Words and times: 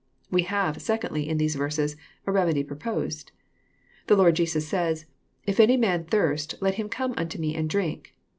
We 0.31 0.41
have, 0.49 0.81
secondly, 0.81 1.29
in 1.29 1.37
these 1.37 1.53
verses, 1.53 1.95
a 2.25 2.31
remedy 2.31 2.63
proposed. 2.63 3.31
The 4.07 4.15
Lord 4.15 4.35
Jesus 4.35 4.67
says," 4.67 5.05
If 5.45 5.59
any 5.59 5.77
man 5.77 6.05
thirst, 6.05 6.55
let 6.59 6.73
him 6.73 6.89
come 6.89 7.13
unto 7.17 7.37
me 7.37 7.53
and 7.55 7.69
drink." 7.69 8.15